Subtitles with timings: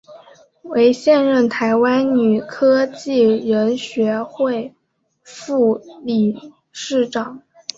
[0.63, 4.73] 为现任台湾女科技人学会
[5.23, 7.43] 副理事长。